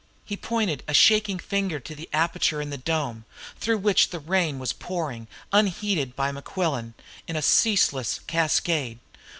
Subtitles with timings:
[0.25, 3.23] He pointed a shaking finger to the aperture in the dome,
[3.59, 6.95] through which the rain was pouring, unheeded by Mequillen,
[7.27, 8.97] in a ceaseless cascade.